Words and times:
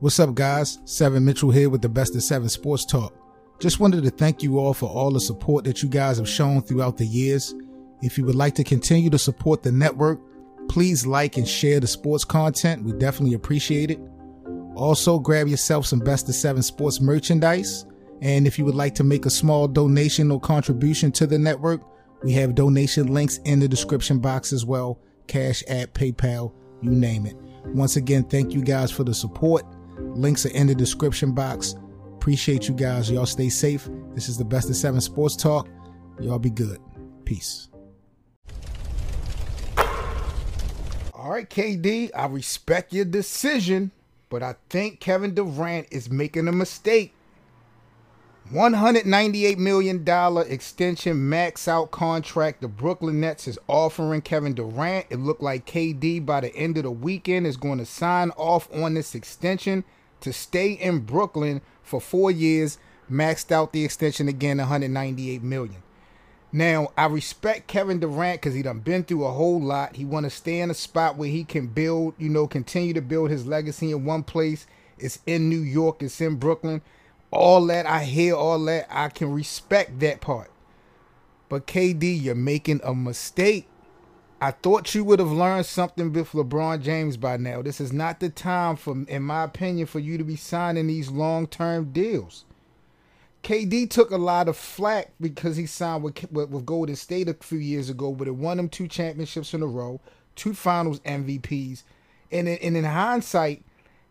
What's 0.00 0.18
up, 0.18 0.34
guys? 0.34 0.78
Seven 0.86 1.26
Mitchell 1.26 1.50
here 1.50 1.68
with 1.68 1.82
the 1.82 1.88
best 1.90 2.16
of 2.16 2.22
seven 2.22 2.48
sports 2.48 2.86
talk. 2.86 3.14
Just 3.58 3.80
wanted 3.80 4.02
to 4.04 4.10
thank 4.10 4.42
you 4.42 4.58
all 4.58 4.72
for 4.72 4.88
all 4.88 5.10
the 5.10 5.20
support 5.20 5.62
that 5.64 5.82
you 5.82 5.90
guys 5.90 6.16
have 6.16 6.26
shown 6.26 6.62
throughout 6.62 6.96
the 6.96 7.04
years. 7.04 7.54
If 8.00 8.16
you 8.16 8.24
would 8.24 8.34
like 8.34 8.54
to 8.54 8.64
continue 8.64 9.10
to 9.10 9.18
support 9.18 9.62
the 9.62 9.70
network, 9.70 10.18
please 10.70 11.06
like 11.06 11.36
and 11.36 11.46
share 11.46 11.80
the 11.80 11.86
sports 11.86 12.24
content. 12.24 12.82
We 12.82 12.92
definitely 12.92 13.34
appreciate 13.34 13.90
it. 13.90 14.00
Also, 14.74 15.18
grab 15.18 15.48
yourself 15.48 15.84
some 15.84 15.98
best 15.98 16.30
of 16.30 16.34
seven 16.34 16.62
sports 16.62 17.02
merchandise. 17.02 17.84
And 18.22 18.46
if 18.46 18.58
you 18.58 18.64
would 18.64 18.74
like 18.74 18.94
to 18.94 19.04
make 19.04 19.26
a 19.26 19.30
small 19.30 19.68
donation 19.68 20.30
or 20.30 20.40
contribution 20.40 21.12
to 21.12 21.26
the 21.26 21.38
network, 21.38 21.82
we 22.22 22.32
have 22.32 22.54
donation 22.54 23.12
links 23.12 23.36
in 23.44 23.60
the 23.60 23.68
description 23.68 24.18
box 24.18 24.54
as 24.54 24.64
well. 24.64 24.98
Cash 25.26 25.62
App, 25.68 25.92
PayPal, 25.92 26.54
you 26.80 26.90
name 26.90 27.26
it. 27.26 27.36
Once 27.66 27.96
again, 27.96 28.24
thank 28.24 28.54
you 28.54 28.62
guys 28.62 28.90
for 28.90 29.04
the 29.04 29.12
support. 29.12 29.66
Links 30.14 30.46
are 30.46 30.50
in 30.50 30.66
the 30.66 30.74
description 30.74 31.32
box. 31.32 31.74
Appreciate 32.14 32.68
you 32.68 32.74
guys. 32.74 33.10
Y'all 33.10 33.26
stay 33.26 33.48
safe. 33.48 33.88
This 34.14 34.28
is 34.28 34.36
the 34.36 34.44
best 34.44 34.68
of 34.68 34.76
seven 34.76 35.00
sports 35.00 35.36
talk. 35.36 35.68
Y'all 36.20 36.38
be 36.38 36.50
good. 36.50 36.78
Peace. 37.24 37.68
All 41.14 41.30
right, 41.30 41.48
KD, 41.48 42.10
I 42.14 42.26
respect 42.26 42.92
your 42.92 43.04
decision, 43.04 43.90
but 44.28 44.42
I 44.42 44.56
think 44.68 45.00
Kevin 45.00 45.34
Durant 45.34 45.86
is 45.90 46.10
making 46.10 46.48
a 46.48 46.52
mistake. 46.52 47.14
$198 48.52 49.58
million 49.58 50.04
extension 50.50 51.28
max 51.28 51.68
out 51.68 51.92
contract 51.92 52.60
the 52.62 52.68
Brooklyn 52.68 53.20
Nets 53.20 53.46
is 53.46 53.58
offering 53.68 54.22
Kevin 54.22 54.54
Durant. 54.54 55.06
It 55.08 55.20
looked 55.20 55.42
like 55.42 55.66
KD 55.66 56.26
by 56.26 56.40
the 56.40 56.54
end 56.56 56.76
of 56.76 56.82
the 56.82 56.90
weekend 56.90 57.46
is 57.46 57.56
going 57.56 57.78
to 57.78 57.86
sign 57.86 58.30
off 58.30 58.68
on 58.74 58.94
this 58.94 59.14
extension 59.14 59.84
to 60.20 60.32
stay 60.32 60.72
in 60.72 61.00
Brooklyn 61.00 61.60
for 61.82 62.00
four 62.00 62.30
years, 62.30 62.78
maxed 63.10 63.50
out 63.52 63.72
the 63.72 63.84
extension 63.84 64.28
again, 64.28 64.58
198 64.58 65.42
million. 65.42 65.82
Now, 66.52 66.92
I 66.96 67.06
respect 67.06 67.68
Kevin 67.68 68.00
Durant 68.00 68.40
because 68.40 68.54
he 68.54 68.62
done 68.62 68.80
been 68.80 69.04
through 69.04 69.24
a 69.24 69.30
whole 69.30 69.60
lot. 69.60 69.96
He 69.96 70.04
want 70.04 70.24
to 70.24 70.30
stay 70.30 70.60
in 70.60 70.70
a 70.70 70.74
spot 70.74 71.16
where 71.16 71.28
he 71.28 71.44
can 71.44 71.68
build, 71.68 72.14
you 72.18 72.28
know, 72.28 72.48
continue 72.48 72.92
to 72.94 73.00
build 73.00 73.30
his 73.30 73.46
legacy 73.46 73.92
in 73.92 74.04
one 74.04 74.24
place. 74.24 74.66
It's 74.98 75.20
in 75.26 75.48
New 75.48 75.60
York. 75.60 76.02
It's 76.02 76.20
in 76.20 76.36
Brooklyn 76.36 76.82
all 77.30 77.66
that 77.66 77.86
I 77.86 78.04
hear, 78.04 78.34
all 78.34 78.58
that 78.64 78.86
I 78.90 79.08
can 79.08 79.32
respect 79.32 80.00
that 80.00 80.20
part. 80.20 80.50
But 81.48 81.66
KD, 81.66 82.22
you're 82.22 82.34
making 82.34 82.80
a 82.84 82.94
mistake. 82.94 83.66
I 84.42 84.52
thought 84.52 84.94
you 84.94 85.04
would 85.04 85.18
have 85.18 85.30
learned 85.30 85.66
something 85.66 86.14
with 86.14 86.32
LeBron 86.32 86.80
James 86.80 87.18
by 87.18 87.36
now. 87.36 87.60
This 87.60 87.78
is 87.78 87.92
not 87.92 88.20
the 88.20 88.30
time 88.30 88.76
for, 88.76 88.96
in 89.06 89.22
my 89.22 89.44
opinion, 89.44 89.86
for 89.86 89.98
you 89.98 90.16
to 90.16 90.24
be 90.24 90.36
signing 90.36 90.86
these 90.86 91.10
long-term 91.10 91.92
deals. 91.92 92.46
KD 93.42 93.90
took 93.90 94.10
a 94.10 94.16
lot 94.16 94.48
of 94.48 94.56
flack 94.56 95.12
because 95.20 95.56
he 95.56 95.66
signed 95.66 96.02
with, 96.02 96.32
with, 96.32 96.64
Golden 96.64 96.96
State 96.96 97.28
a 97.28 97.34
few 97.34 97.58
years 97.58 97.90
ago, 97.90 98.12
but 98.12 98.28
it 98.28 98.34
won 98.34 98.58
him 98.58 98.70
two 98.70 98.88
championships 98.88 99.52
in 99.52 99.62
a 99.62 99.66
row, 99.66 100.00
two 100.36 100.54
Finals 100.54 101.00
MVPs, 101.00 101.82
and 102.32 102.48
in, 102.48 102.58
and 102.58 102.76
in 102.78 102.84
hindsight, 102.84 103.62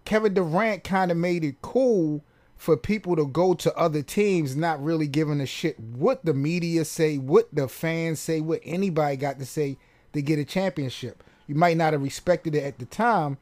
Kevin 0.06 0.36
Durant 0.36 0.84
kind 0.84 1.10
of 1.10 1.18
made 1.18 1.44
it 1.44 1.62
cool 1.64 2.24
for 2.56 2.78
people 2.78 3.16
to 3.16 3.26
go 3.26 3.54
to 3.56 3.76
other 3.76 4.02
teams 4.04 4.56
not 4.56 4.84
really 4.84 5.08
giving 5.08 5.42
a 5.42 5.46
shit 5.46 5.80
what 5.80 6.24
the 6.26 6.34
media 6.34 6.86
say, 6.86 7.18
what 7.18 7.48
the 7.54 7.68
fans 7.68 8.20
say, 8.20 8.42
what 8.42 8.60
anybody 8.64 9.16
got 9.16 9.40
to 9.40 9.46
say 9.46 9.78
to 10.14 10.22
get 10.22 10.40
a 10.40 10.46
championship. 10.46 11.24
You 11.48 11.56
might 11.56 11.78
not 11.78 11.94
have 11.94 12.04
respected 12.04 12.56
it 12.56 12.64
at 12.64 12.80
the 12.80 12.86
time, 12.86 13.38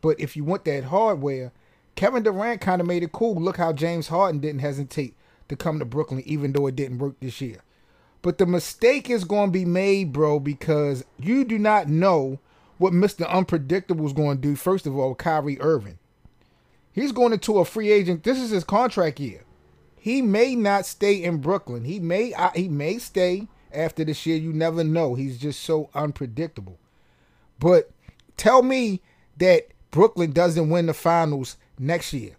but 0.00 0.18
if 0.20 0.36
you 0.36 0.44
want 0.44 0.64
that 0.64 0.84
hardware, 0.84 1.52
Kevin 1.94 2.22
Durant 2.22 2.60
kind 2.60 2.80
of 2.80 2.86
made 2.86 3.02
it 3.02 3.12
cool. 3.12 3.34
Look 3.34 3.56
how 3.56 3.72
James 3.72 4.08
Harden 4.08 4.40
didn't 4.40 4.60
hesitate 4.60 5.14
to 5.48 5.56
come 5.56 5.78
to 5.78 5.84
Brooklyn, 5.84 6.22
even 6.26 6.52
though 6.52 6.66
it 6.66 6.76
didn't 6.76 6.98
work 6.98 7.14
this 7.20 7.40
year. 7.40 7.62
But 8.22 8.38
the 8.38 8.46
mistake 8.46 9.10
is 9.10 9.24
going 9.24 9.48
to 9.48 9.52
be 9.52 9.64
made, 9.64 10.12
bro, 10.12 10.38
because 10.40 11.04
you 11.18 11.44
do 11.44 11.58
not 11.58 11.88
know 11.88 12.38
what 12.78 12.92
Mr. 12.92 13.28
Unpredictable 13.28 14.06
is 14.06 14.12
going 14.12 14.38
to 14.38 14.42
do. 14.42 14.56
First 14.56 14.86
of 14.86 14.96
all, 14.96 15.14
Kyrie 15.14 15.60
Irving. 15.60 15.98
He's 16.92 17.12
going 17.12 17.32
into 17.32 17.58
a 17.58 17.64
free 17.64 17.90
agent. 17.90 18.22
This 18.22 18.40
is 18.40 18.50
his 18.50 18.64
contract 18.64 19.18
year. 19.18 19.44
He 19.98 20.20
may 20.20 20.54
not 20.54 20.84
stay 20.84 21.14
in 21.14 21.38
Brooklyn. 21.38 21.84
He 21.84 22.00
may 22.00 22.34
he 22.54 22.68
may 22.68 22.98
stay 22.98 23.48
after 23.74 24.04
this 24.04 24.26
year. 24.26 24.36
You 24.36 24.52
never 24.52 24.84
know. 24.84 25.14
He's 25.14 25.38
just 25.38 25.60
so 25.60 25.90
unpredictable. 25.94 26.78
But 27.58 27.90
tell 28.36 28.62
me 28.62 29.00
that 29.38 29.68
Brooklyn 29.90 30.32
doesn't 30.32 30.70
win 30.70 30.86
the 30.86 30.94
finals 30.94 31.56
next 31.78 32.12
year. 32.12 32.36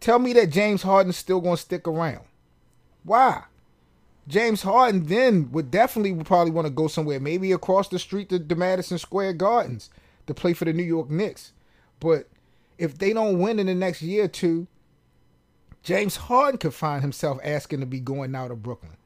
Tell 0.00 0.18
me 0.18 0.32
that 0.34 0.50
James 0.50 0.82
Harden's 0.82 1.16
still 1.16 1.40
going 1.40 1.56
to 1.56 1.62
stick 1.62 1.88
around. 1.88 2.24
Why? 3.02 3.44
James 4.28 4.62
Harden 4.62 5.06
then 5.06 5.50
would 5.52 5.70
definitely 5.70 6.14
probably 6.24 6.50
want 6.50 6.66
to 6.66 6.72
go 6.72 6.88
somewhere, 6.88 7.20
maybe 7.20 7.52
across 7.52 7.88
the 7.88 7.98
street 7.98 8.28
to 8.28 8.38
the 8.38 8.56
Madison 8.56 8.98
Square 8.98 9.34
Gardens 9.34 9.90
to 10.26 10.34
play 10.34 10.52
for 10.52 10.64
the 10.64 10.72
New 10.72 10.82
York 10.82 11.08
Knicks. 11.10 11.52
But 12.00 12.28
if 12.78 12.98
they 12.98 13.12
don't 13.12 13.38
win 13.38 13.58
in 13.58 13.66
the 13.66 13.74
next 13.74 14.02
year 14.02 14.24
or 14.24 14.28
two, 14.28 14.66
James 15.82 16.16
Harden 16.16 16.58
could 16.58 16.74
find 16.74 17.02
himself 17.02 17.38
asking 17.44 17.80
to 17.80 17.86
be 17.86 18.00
going 18.00 18.34
out 18.34 18.50
of 18.50 18.62
Brooklyn. 18.62 18.96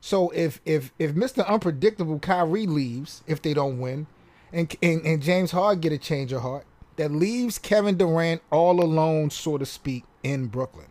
So 0.00 0.30
if 0.30 0.60
if 0.64 0.92
if 0.98 1.12
Mr. 1.12 1.46
Unpredictable 1.46 2.18
Kyrie 2.18 2.66
leaves, 2.66 3.22
if 3.26 3.42
they 3.42 3.54
don't 3.54 3.78
win, 3.78 4.06
and 4.52 4.74
and, 4.82 5.04
and 5.04 5.22
James 5.22 5.50
Harden 5.50 5.80
get 5.80 5.92
a 5.92 5.98
change 5.98 6.32
of 6.32 6.42
heart, 6.42 6.66
that 6.96 7.10
leaves 7.12 7.58
Kevin 7.58 7.96
Durant 7.96 8.42
all 8.50 8.82
alone, 8.82 9.30
so 9.30 9.58
to 9.58 9.66
speak, 9.66 10.04
in 10.22 10.46
Brooklyn. 10.46 10.86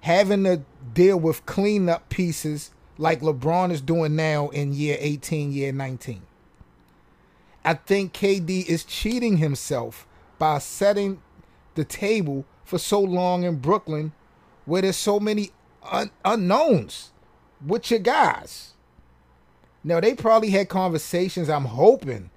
Having 0.00 0.44
to 0.44 0.62
deal 0.92 1.18
with 1.18 1.46
cleanup 1.46 2.08
pieces 2.08 2.70
like 2.98 3.20
LeBron 3.20 3.72
is 3.72 3.80
doing 3.80 4.14
now 4.14 4.48
in 4.48 4.74
year 4.74 4.96
18, 5.00 5.50
year 5.50 5.72
19. 5.72 6.22
I 7.64 7.74
think 7.74 8.12
KD 8.12 8.66
is 8.66 8.84
cheating 8.84 9.38
himself 9.38 10.06
by 10.38 10.58
setting 10.58 11.22
the 11.74 11.84
table 11.84 12.44
for 12.64 12.78
so 12.78 13.00
long 13.00 13.44
in 13.44 13.56
Brooklyn 13.56 14.12
where 14.66 14.82
there's 14.82 14.96
so 14.96 15.18
many 15.18 15.50
un- 15.90 16.10
unknowns 16.24 17.12
with 17.64 17.90
your 17.90 18.00
guys. 18.00 18.72
Now 19.82 20.00
they 20.00 20.14
probably 20.14 20.50
had 20.50 20.68
conversations. 20.68 21.50
I'm 21.50 21.66
hoping 21.66 22.30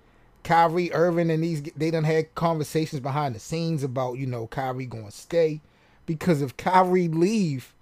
Kyrie 0.44 0.94
Irving 0.94 1.30
and 1.32 1.44
these 1.44 1.62
they 1.76 1.92
done 1.92 2.04
had 2.04 2.34
conversations 2.36 3.00
behind 3.00 3.36
the 3.36 3.40
scenes 3.40 3.84
about 3.84 4.18
you 4.18 4.26
know 4.26 4.48
Kyrie 4.48 4.86
going 4.86 5.06
to 5.06 5.12
stay 5.12 5.62
because 6.06 6.42
if 6.42 6.58
Kyrie 6.58 7.08
leave, 7.08 7.74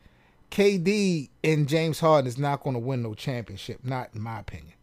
KD 0.52 1.30
and 1.44 1.68
James 1.68 2.00
Harden 2.00 2.28
is 2.28 2.38
not 2.38 2.64
going 2.64 2.76
to 2.76 2.80
win 2.80 3.02
no 3.02 3.14
championship. 3.14 3.80
Not 3.84 4.10
in 4.14 4.22
my 4.22 4.40
opinion. 4.40 4.74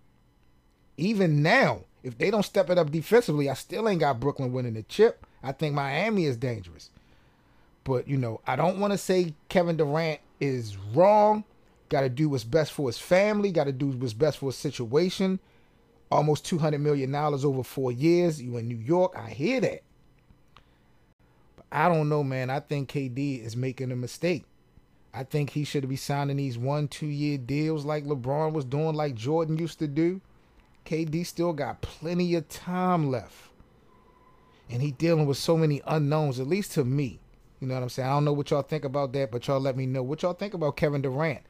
Even 0.97 1.43
now, 1.43 1.85
if 2.03 2.19
they 2.19 2.31
don't 2.31 2.45
step 2.45 2.71
it 2.71 2.79
up 2.79 2.91
defensively, 2.91 3.49
I 3.49 3.55
still 3.55 3.89
ain't 3.89 4.01
got 4.01 4.21
Brooklyn 4.21 4.53
winning 4.53 4.75
the 4.75 4.83
chip. 4.85 5.27
I 5.43 5.53
think 5.53 5.75
Miami 5.75 6.27
is 6.27 6.37
dangerous. 6.37 6.91
But, 7.85 8.07
you 8.07 8.17
know, 8.17 8.41
I 8.47 8.57
don't 8.57 8.79
want 8.79 8.93
to 8.93 8.99
say 8.99 9.35
Kevin 9.49 9.77
Durant 9.77 10.21
is 10.41 10.77
wrong. 10.95 11.45
Got 11.93 12.01
to 12.01 12.09
do 12.09 12.31
what's 12.31 12.43
best 12.43 12.73
for 12.73 12.89
his 12.89 12.97
family, 12.97 13.53
got 13.53 13.65
to 13.65 13.73
do 13.73 13.89
what's 13.89 14.15
best 14.15 14.39
for 14.39 14.47
his 14.47 14.57
situation. 14.57 15.39
Almost 16.11 16.47
$200 16.47 16.81
million 16.81 17.15
over 17.15 17.63
four 17.63 17.93
years. 17.93 18.41
You 18.41 18.57
in 18.57 18.67
New 18.67 18.79
York. 18.79 19.15
I 19.15 19.29
hear 19.29 19.61
that. 19.61 19.83
But 21.57 21.67
I 21.71 21.91
don't 21.91 22.09
know, 22.09 22.25
man. 22.25 22.49
I 22.49 22.61
think 22.61 22.91
KD 22.91 23.45
is 23.45 23.57
making 23.57 23.93
a 23.93 23.97
mistake. 23.97 24.45
I 25.13 25.25
think 25.25 25.51
he 25.51 25.65
should 25.65 25.87
be 25.87 25.97
signing 25.97 26.39
these 26.39 26.57
one, 26.57 26.89
two 26.89 27.05
year 27.05 27.37
deals 27.37 27.85
like 27.85 28.07
LeBron 28.07 28.53
was 28.53 28.65
doing, 28.65 28.95
like 28.95 29.15
Jordan 29.15 29.59
used 29.59 29.79
to 29.81 29.87
do. 29.87 30.23
KD 30.87 31.27
still 31.27 31.53
got 31.53 31.83
plenty 31.83 32.35
of 32.35 32.49
time 32.49 33.11
left 33.11 33.51
and 34.71 34.81
he 34.81 34.93
dealing 34.93 35.27
with 35.27 35.37
so 35.37 35.59
many 35.59 35.83
unknowns, 35.87 36.41
at 36.41 36.47
least 36.47 36.73
to 36.73 36.85
me. 36.85 37.21
You 37.61 37.69
know 37.69 37.75
what 37.75 37.83
I'm 37.83 37.89
saying? 37.91 38.09
I 38.09 38.13
don't 38.13 38.25
know 38.25 38.33
what 38.33 38.51
y'all 38.51 38.63
think 38.63 38.85
about 38.85 39.13
that, 39.13 39.31
but 39.31 39.47
y'all 39.47 39.61
let 39.61 39.77
me 39.77 39.85
know 39.85 40.03
what 40.03 40.23
y'all 40.23 40.33
think 40.33 40.55
about 40.55 40.79
Kevin 40.79 41.03
Durant. 41.03 41.43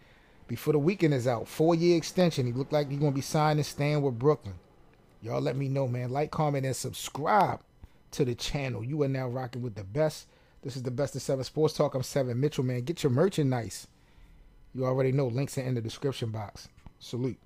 Before 0.47 0.73
the 0.73 0.79
weekend 0.79 1.15
is 1.15 1.27
out, 1.27 1.49
four 1.49 1.75
year 1.75 1.97
extension. 1.97 2.47
He 2.47 2.53
looked 2.53 2.73
like 2.73 2.91
he's 2.91 2.99
gonna 2.99 3.12
be 3.12 3.21
signing, 3.21 3.65
staying 3.65 4.03
with 4.03 4.19
Brooklyn. 4.19 4.55
Y'all 5.23 5.41
let 5.41 5.56
me 5.56 5.69
know, 5.69 5.89
man. 5.89 6.11
Like, 6.11 6.31
comment, 6.31 6.67
and 6.67 6.77
subscribe 6.77 7.61
to 8.12 8.25
the 8.25 8.35
channel. 8.35 8.85
You 8.85 9.03
are 9.03 9.09
now 9.09 9.29
rocking 9.29 9.62
with 9.62 9.75
the 9.75 9.85
best. 9.85 10.27
This 10.62 10.77
is 10.77 10.83
the 10.83 10.91
best 10.91 11.17
of 11.17 11.23
seven 11.23 11.44
sports 11.44 11.75
talk. 11.75 11.94
I'm 11.94 12.03
Seven 12.03 12.39
Mitchell, 12.39 12.65
man. 12.65 12.83
Get 12.83 13.03
your 13.03 13.11
merchandise. 13.11 13.89
You 14.75 14.85
already 14.85 15.12
know. 15.12 15.27
Links 15.27 15.59
are 15.59 15.62
in 15.62 15.75
the 15.75 15.81
description 15.81 16.31
box. 16.31 16.69
Salute. 16.99 17.39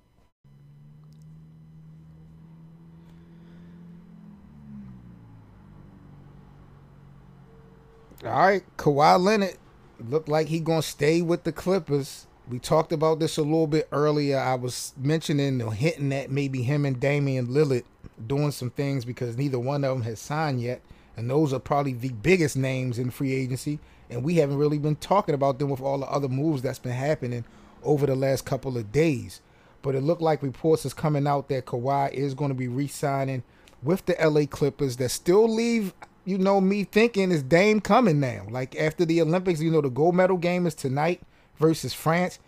All 8.23 8.31
right, 8.31 8.63
Kawhi 8.77 9.19
Leonard 9.19 9.57
looked 9.99 10.29
like 10.29 10.47
he 10.47 10.59
gonna 10.59 10.81
stay 10.81 11.21
with 11.21 11.43
the 11.43 11.51
Clippers. 11.51 12.26
We 12.49 12.59
talked 12.59 12.93
about 12.93 13.19
this 13.19 13.37
a 13.37 13.41
little 13.41 13.67
bit 13.67 13.89
earlier. 13.91 14.39
I 14.39 14.55
was 14.55 14.93
mentioning 14.97 15.61
or 15.61 15.73
hinting 15.73 16.13
at 16.13 16.31
maybe 16.31 16.61
him 16.61 16.85
and 16.85 16.97
Damian 16.97 17.47
Lillard 17.47 17.83
doing 18.25 18.51
some 18.51 18.69
things 18.69 19.03
because 19.03 19.37
neither 19.37 19.59
one 19.59 19.83
of 19.83 19.93
them 19.93 20.03
has 20.03 20.19
signed 20.19 20.61
yet. 20.61 20.81
And 21.17 21.29
those 21.29 21.51
are 21.51 21.59
probably 21.59 21.93
the 21.93 22.13
biggest 22.13 22.55
names 22.55 22.99
in 22.99 23.09
free 23.09 23.33
agency. 23.33 23.79
And 24.09 24.23
we 24.23 24.35
haven't 24.35 24.57
really 24.57 24.77
been 24.77 24.95
talking 24.95 25.35
about 25.35 25.59
them 25.59 25.69
with 25.69 25.81
all 25.81 25.97
the 25.97 26.05
other 26.05 26.29
moves 26.29 26.61
that's 26.61 26.79
been 26.79 26.93
happening 26.93 27.43
over 27.83 28.05
the 28.05 28.15
last 28.15 28.45
couple 28.45 28.77
of 28.77 28.93
days. 28.93 29.41
But 29.81 29.95
it 29.95 30.01
looked 30.01 30.21
like 30.21 30.41
reports 30.41 30.85
is 30.85 30.93
coming 30.93 31.27
out 31.27 31.49
that 31.49 31.65
Kawhi 31.65 32.13
is 32.13 32.33
going 32.33 32.49
to 32.49 32.55
be 32.55 32.69
re-signing 32.69 33.43
with 33.83 34.05
the 34.05 34.15
LA 34.25 34.45
Clippers 34.45 34.97
that 34.97 35.09
still 35.09 35.53
leave, 35.53 35.93
you 36.23 36.37
know, 36.37 36.61
me 36.61 36.85
thinking 36.85 37.31
is 37.31 37.43
Dame 37.43 37.81
coming 37.81 38.21
now. 38.21 38.45
Like 38.49 38.75
after 38.77 39.03
the 39.03 39.21
Olympics, 39.21 39.59
you 39.59 39.69
know, 39.69 39.81
the 39.81 39.89
gold 39.89 40.15
medal 40.15 40.37
game 40.37 40.65
is 40.65 40.75
tonight 40.75 41.21
versus 41.59 41.93
France. 41.93 42.39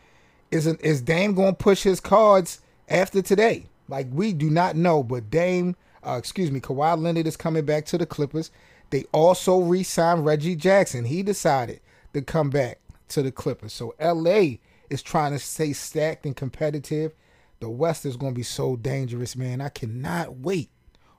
Isn't 0.51 0.81
is 0.81 1.01
Dame 1.01 1.33
going 1.33 1.55
to 1.55 1.63
push 1.63 1.83
his 1.83 1.99
cards 1.99 2.61
after 2.87 3.21
today? 3.21 3.65
Like 3.87 4.07
we 4.11 4.33
do 4.33 4.49
not 4.49 4.75
know, 4.75 5.03
but 5.03 5.29
Dame, 5.29 5.75
uh, 6.05 6.15
excuse 6.17 6.51
me, 6.51 6.59
Kawhi 6.59 6.99
Leonard 7.01 7.27
is 7.27 7.37
coming 7.37 7.65
back 7.65 7.85
to 7.87 7.97
the 7.97 8.05
Clippers. 8.05 8.51
They 8.89 9.05
also 9.11 9.59
re-signed 9.59 10.25
Reggie 10.25 10.55
Jackson. 10.55 11.05
He 11.05 11.21
decided 11.23 11.81
to 12.13 12.21
come 12.21 12.49
back 12.49 12.79
to 13.09 13.21
the 13.21 13.31
Clippers. 13.31 13.73
So 13.73 13.93
LA 13.99 14.57
is 14.89 15.01
trying 15.01 15.33
to 15.33 15.39
stay 15.39 15.73
stacked 15.73 16.25
and 16.25 16.35
competitive. 16.35 17.13
The 17.59 17.69
West 17.69 18.05
is 18.05 18.17
going 18.17 18.33
to 18.33 18.37
be 18.37 18.43
so 18.43 18.75
dangerous, 18.75 19.35
man. 19.35 19.61
I 19.61 19.69
cannot 19.69 20.37
wait. 20.37 20.69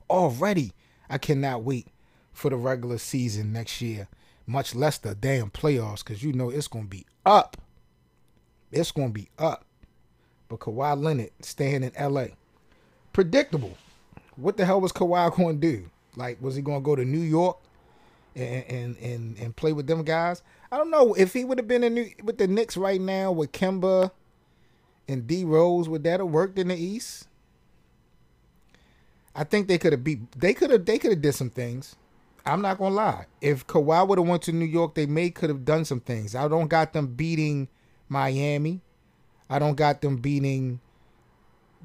Already, 0.08 0.72
I 1.08 1.18
cannot 1.18 1.62
wait 1.62 1.88
for 2.32 2.50
the 2.50 2.56
regular 2.56 2.98
season 2.98 3.52
next 3.52 3.80
year, 3.80 4.08
much 4.46 4.74
less 4.74 4.98
the 4.98 5.14
damn 5.14 5.50
playoffs, 5.50 5.98
because 5.98 6.22
you 6.22 6.32
know 6.32 6.50
it's 6.50 6.68
going 6.68 6.86
to 6.86 6.90
be 6.90 7.06
up. 7.26 7.56
It's 8.72 8.92
going 8.92 9.08
to 9.08 9.14
be 9.14 9.28
up. 9.38 9.64
But 10.48 10.60
Kawhi 10.60 11.00
Leonard 11.00 11.30
staying 11.40 11.82
in 11.84 11.92
LA. 11.98 12.26
Predictable. 13.12 13.76
What 14.36 14.56
the 14.56 14.64
hell 14.64 14.80
was 14.80 14.92
Kawhi 14.92 15.36
going 15.36 15.60
to 15.60 15.66
do? 15.72 15.90
Like, 16.16 16.40
was 16.40 16.56
he 16.56 16.62
going 16.62 16.80
to 16.80 16.84
go 16.84 16.96
to 16.96 17.04
New 17.04 17.20
York 17.20 17.58
and, 18.34 18.64
and 18.68 18.96
and 18.98 19.38
and 19.38 19.56
play 19.56 19.72
with 19.72 19.86
them 19.86 20.02
guys? 20.02 20.42
I 20.72 20.76
don't 20.76 20.90
know 20.90 21.14
if 21.14 21.32
he 21.32 21.44
would 21.44 21.58
have 21.58 21.68
been 21.68 21.84
in 21.84 21.94
New, 21.94 22.10
with 22.22 22.38
the 22.38 22.46
Knicks 22.46 22.76
right 22.76 23.00
now 23.00 23.32
with 23.32 23.52
Kemba 23.52 24.10
and 25.08 25.26
D 25.26 25.44
Rose. 25.44 25.88
Would 25.88 26.04
that 26.04 26.20
have 26.20 26.28
worked 26.28 26.58
in 26.58 26.68
the 26.68 26.76
East? 26.76 27.26
I 29.34 29.44
think 29.44 29.68
they 29.68 29.78
could 29.78 29.92
have 29.92 30.02
beat. 30.02 30.32
They 30.32 30.54
could 30.54 30.70
have. 30.70 30.84
They 30.84 30.98
could 30.98 31.10
have 31.10 31.22
did 31.22 31.34
some 31.34 31.50
things. 31.50 31.96
I'm 32.44 32.62
not 32.62 32.78
gonna 32.78 32.94
lie. 32.94 33.26
If 33.40 33.66
Kawhi 33.66 34.06
would 34.06 34.18
have 34.18 34.26
went 34.26 34.42
to 34.42 34.52
New 34.52 34.64
York, 34.64 34.94
they 34.94 35.06
may 35.06 35.30
could 35.30 35.50
have 35.50 35.64
done 35.64 35.84
some 35.84 36.00
things. 36.00 36.34
I 36.34 36.48
don't 36.48 36.68
got 36.68 36.92
them 36.92 37.08
beating 37.08 37.68
Miami. 38.10 38.82
I 39.48 39.58
don't 39.58 39.76
got 39.76 40.02
them 40.02 40.16
beating 40.16 40.80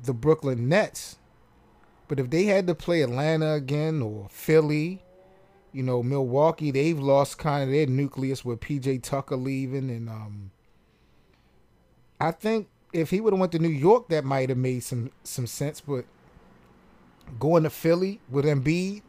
the 0.04 0.14
Brooklyn 0.14 0.68
Nets. 0.68 1.18
But 2.08 2.20
if 2.20 2.30
they 2.30 2.46
had 2.46 2.68
to 2.68 2.76
play 2.76 3.02
Atlanta 3.02 3.54
again 3.54 4.02
or 4.02 4.28
Philly, 4.30 5.02
you 5.72 5.84
know, 5.84 6.04
Milwaukee, 6.04 6.72
they've 6.72 7.00
lost 7.00 7.38
kind 7.38 7.64
of 7.64 7.70
their 7.70 7.88
nucleus 7.88 8.44
with 8.44 8.60
PJ 8.60 9.02
Tucker 9.04 9.38
leaving 9.38 9.90
and 9.90 10.10
um 10.10 10.52
I 12.20 12.32
think 12.32 12.68
if 12.94 13.10
he 13.10 13.20
would 13.20 13.34
have 13.34 13.40
went 13.40 13.52
to 13.52 13.60
New 13.60 13.68
York 13.68 14.08
that 14.10 14.24
might 14.24 14.50
have 14.50 14.58
made 14.58 14.84
some 14.84 15.12
some 15.24 15.48
sense, 15.48 15.82
but 15.82 16.06
going 17.40 17.64
to 17.64 17.70
Philly 17.70 18.22
with 18.30 18.46
Embiid, 18.46 19.02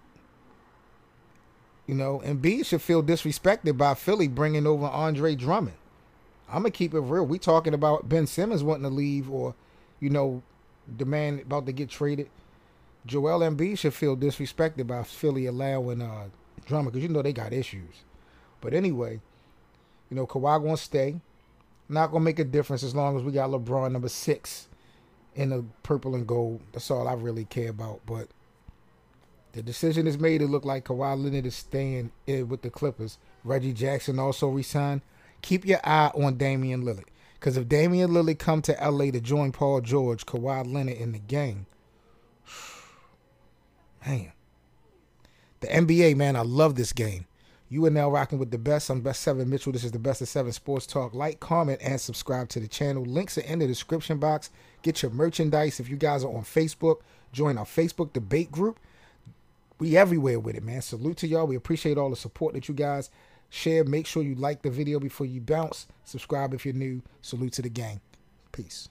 you 1.86 1.94
know, 1.94 2.20
Embiid 2.24 2.66
should 2.66 2.82
feel 2.82 3.02
disrespected 3.02 3.76
by 3.76 3.94
Philly 3.94 4.28
bringing 4.28 4.66
over 4.66 4.86
Andre 4.86 5.34
Drummond. 5.36 5.76
I'm 6.48 6.62
gonna 6.62 6.70
keep 6.70 6.94
it 6.94 7.00
real. 7.00 7.26
We 7.26 7.38
talking 7.38 7.74
about 7.74 8.08
Ben 8.08 8.26
Simmons 8.26 8.62
wanting 8.62 8.84
to 8.84 8.94
leave 8.94 9.30
or, 9.30 9.54
you 10.00 10.10
know, 10.10 10.42
the 10.96 11.04
man 11.04 11.40
about 11.40 11.66
to 11.66 11.72
get 11.72 11.88
traded. 11.88 12.28
Joel 13.04 13.40
Embiid 13.40 13.78
should 13.78 13.94
feel 13.94 14.16
disrespected 14.16 14.86
by 14.86 15.02
Philly 15.02 15.46
allowing 15.46 16.02
uh, 16.02 16.28
Drummond 16.66 16.92
because 16.92 17.02
you 17.02 17.12
know 17.12 17.22
they 17.22 17.32
got 17.32 17.52
issues. 17.52 18.04
But 18.60 18.74
anyway, 18.74 19.20
you 20.10 20.16
know 20.16 20.26
Kawhi 20.26 20.62
gonna 20.62 20.76
stay. 20.76 21.20
Not 21.88 22.10
gonna 22.10 22.24
make 22.24 22.38
a 22.38 22.44
difference 22.44 22.82
as 22.82 22.94
long 22.94 23.16
as 23.16 23.22
we 23.22 23.32
got 23.32 23.50
LeBron 23.50 23.92
number 23.92 24.08
six 24.08 24.68
in 25.34 25.50
the 25.50 25.64
purple 25.82 26.14
and 26.14 26.26
gold. 26.26 26.60
That's 26.72 26.90
all 26.90 27.06
I 27.06 27.14
really 27.14 27.44
care 27.44 27.70
about. 27.70 28.00
But 28.06 28.28
the 29.52 29.62
decision 29.62 30.06
is 30.06 30.18
made. 30.18 30.42
It 30.42 30.48
look 30.48 30.64
like 30.64 30.84
Kawhi 30.84 31.22
Leonard 31.22 31.46
is 31.46 31.54
staying 31.54 32.10
with 32.26 32.62
the 32.62 32.70
Clippers. 32.70 33.18
Reggie 33.44 33.72
Jackson 33.72 34.18
also 34.18 34.48
resigned. 34.48 35.02
Keep 35.42 35.64
your 35.64 35.80
eye 35.84 36.10
on 36.14 36.36
Damian 36.36 36.82
Lillard. 36.82 37.04
Because 37.34 37.56
if 37.56 37.68
Damian 37.68 38.10
Lillard 38.10 38.38
come 38.38 38.62
to 38.62 38.72
LA 38.72 39.10
to 39.10 39.20
join 39.20 39.52
Paul 39.52 39.80
George, 39.80 40.26
Kawhi 40.26 40.72
Leonard 40.72 40.96
in 40.96 41.12
the 41.12 41.18
game, 41.18 41.66
Man. 44.06 44.32
The 45.60 45.66
NBA, 45.66 46.16
man, 46.16 46.36
I 46.36 46.42
love 46.42 46.76
this 46.76 46.92
game. 46.92 47.26
You 47.68 47.84
are 47.86 47.90
now 47.90 48.08
rocking 48.08 48.38
with 48.38 48.52
the 48.52 48.58
best. 48.58 48.88
I'm 48.88 49.00
Best 49.00 49.22
Seven 49.22 49.50
Mitchell. 49.50 49.72
This 49.72 49.82
is 49.82 49.90
the 49.90 49.98
Best 49.98 50.22
of 50.22 50.28
Seven 50.28 50.52
Sports 50.52 50.86
Talk. 50.86 51.12
Like, 51.12 51.40
comment, 51.40 51.80
and 51.82 52.00
subscribe 52.00 52.48
to 52.50 52.60
the 52.60 52.68
channel. 52.68 53.04
Links 53.04 53.36
are 53.36 53.40
in 53.40 53.58
the 53.58 53.66
description 53.66 54.18
box. 54.18 54.50
Get 54.82 55.02
your 55.02 55.10
merchandise. 55.10 55.80
If 55.80 55.88
you 55.88 55.96
guys 55.96 56.22
are 56.22 56.32
on 56.32 56.42
Facebook, 56.42 57.00
join 57.32 57.58
our 57.58 57.64
Facebook 57.64 58.12
debate 58.12 58.52
group. 58.52 58.78
We 59.80 59.96
everywhere 59.96 60.38
with 60.38 60.54
it, 60.54 60.62
man. 60.62 60.82
Salute 60.82 61.16
to 61.18 61.26
y'all. 61.26 61.48
We 61.48 61.56
appreciate 61.56 61.98
all 61.98 62.10
the 62.10 62.16
support 62.16 62.54
that 62.54 62.68
you 62.68 62.74
guys 62.74 63.10
share. 63.50 63.84
Make 63.84 64.06
sure 64.06 64.22
you 64.22 64.34
like 64.34 64.62
the 64.62 64.70
video 64.70 64.98
before 64.98 65.26
you 65.26 65.40
bounce. 65.40 65.86
Subscribe 66.04 66.54
if 66.54 66.64
you're 66.64 66.74
new. 66.74 67.02
Salute 67.22 67.52
to 67.54 67.62
the 67.62 67.70
gang. 67.70 68.00
Peace. 68.52 68.88